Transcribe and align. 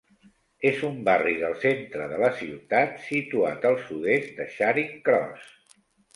És 0.69 0.79
un 0.87 0.95
barri 1.09 1.33
del 1.41 1.53
centre 1.63 2.07
de 2.13 2.17
la 2.23 2.31
ciutat 2.39 2.97
situat 3.11 3.69
al 3.73 3.79
sud-est 3.85 4.35
de 4.41 4.51
Charing 4.57 4.99
Cross. 5.07 5.47